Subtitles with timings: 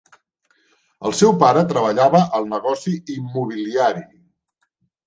[1.09, 4.07] El seu pare treballava al negoci immobiliari.